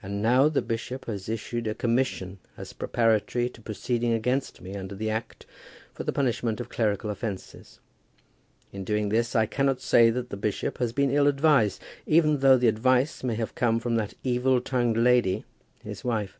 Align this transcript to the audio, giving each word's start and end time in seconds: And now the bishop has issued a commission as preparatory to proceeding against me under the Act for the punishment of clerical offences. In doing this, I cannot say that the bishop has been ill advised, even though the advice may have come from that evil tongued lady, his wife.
And 0.00 0.22
now 0.22 0.48
the 0.48 0.62
bishop 0.62 1.06
has 1.06 1.28
issued 1.28 1.66
a 1.66 1.74
commission 1.74 2.38
as 2.56 2.72
preparatory 2.72 3.48
to 3.48 3.60
proceeding 3.60 4.12
against 4.12 4.60
me 4.60 4.76
under 4.76 4.94
the 4.94 5.10
Act 5.10 5.44
for 5.92 6.04
the 6.04 6.12
punishment 6.12 6.60
of 6.60 6.68
clerical 6.68 7.10
offences. 7.10 7.80
In 8.72 8.84
doing 8.84 9.08
this, 9.08 9.34
I 9.34 9.46
cannot 9.46 9.80
say 9.80 10.08
that 10.08 10.28
the 10.30 10.36
bishop 10.36 10.78
has 10.78 10.92
been 10.92 11.10
ill 11.10 11.26
advised, 11.26 11.82
even 12.06 12.38
though 12.38 12.58
the 12.58 12.68
advice 12.68 13.24
may 13.24 13.34
have 13.34 13.56
come 13.56 13.80
from 13.80 13.96
that 13.96 14.14
evil 14.22 14.60
tongued 14.60 14.96
lady, 14.96 15.44
his 15.82 16.04
wife. 16.04 16.38